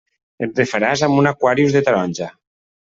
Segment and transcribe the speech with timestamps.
[0.47, 2.35] Et refaràs amb un Aquarius de taronja.